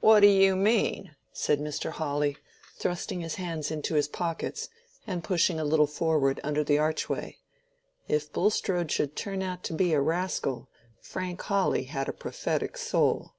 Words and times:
"What 0.00 0.20
do 0.20 0.26
you 0.26 0.56
mean?" 0.56 1.16
said 1.34 1.60
Mr. 1.60 1.90
Hawley, 1.90 2.38
thrusting 2.78 3.20
his 3.20 3.34
hands 3.34 3.70
into 3.70 3.92
his 3.94 4.08
pockets, 4.08 4.70
and 5.06 5.22
pushing 5.22 5.60
a 5.60 5.66
little 5.66 5.86
forward 5.86 6.40
under 6.42 6.64
the 6.64 6.78
archway. 6.78 7.36
If 8.08 8.32
Bulstrode 8.32 8.90
should 8.90 9.16
turn 9.16 9.42
out 9.42 9.62
to 9.64 9.74
be 9.74 9.92
a 9.92 10.00
rascal, 10.00 10.70
Frank 11.02 11.42
Hawley 11.42 11.84
had 11.84 12.08
a 12.08 12.14
prophetic 12.14 12.78
soul. 12.78 13.34